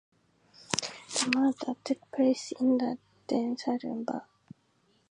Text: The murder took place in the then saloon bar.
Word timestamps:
The 1.13 1.31
murder 1.35 1.79
took 1.83 2.09
place 2.09 2.53
in 2.59 2.79
the 2.79 2.97
then 3.27 3.55
saloon 3.55 4.03
bar. 4.03 4.25